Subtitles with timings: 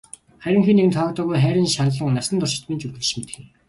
[0.43, 3.47] Харин хэн нэгэнд тоогдоогүй хайрын шаналан насан туршид минь ч үргэлжилж мэдэх юм.